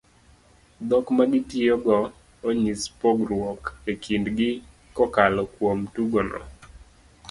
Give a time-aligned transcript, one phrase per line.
[0.87, 1.97] dhok magitiyogo
[2.47, 3.61] onyis pogruok
[3.91, 4.49] e kindgi
[4.95, 6.41] kokalo kuom tugo no